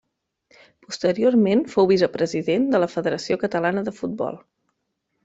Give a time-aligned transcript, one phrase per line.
[0.85, 4.41] Posteriorment fou vicepresident de la Federació Catalana de Futbol.